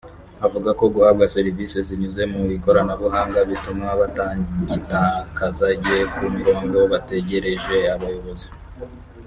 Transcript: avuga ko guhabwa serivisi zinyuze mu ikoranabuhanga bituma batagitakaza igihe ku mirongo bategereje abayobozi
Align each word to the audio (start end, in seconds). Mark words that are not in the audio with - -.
avuga 0.45 0.69
ko 0.79 0.85
guhabwa 0.93 1.25
serivisi 1.35 1.77
zinyuze 1.87 2.23
mu 2.31 2.41
ikoranabuhanga 2.57 3.39
bituma 3.49 3.87
batagitakaza 4.01 5.65
igihe 5.77 6.01
ku 6.15 6.23
mirongo 6.37 6.77
bategereje 6.91 7.77
abayobozi 7.95 8.49